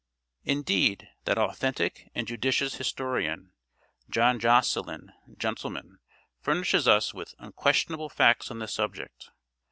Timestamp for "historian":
2.73-3.51